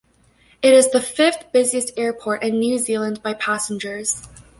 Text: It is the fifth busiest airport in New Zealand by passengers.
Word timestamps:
It 0.63 0.73
is 0.73 0.89
the 0.89 0.99
fifth 0.99 1.51
busiest 1.51 1.91
airport 1.95 2.41
in 2.41 2.57
New 2.57 2.79
Zealand 2.79 3.21
by 3.21 3.35
passengers. 3.35 4.27